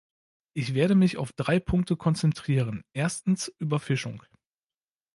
Ich 0.55 0.73
werde 0.73 0.95
mich 0.95 1.17
auf 1.17 1.31
drei 1.31 1.59
Punkte 1.59 1.95
konzentrieren: 1.95 2.83
erstens, 2.93 3.53
Überfischung. 3.59 4.23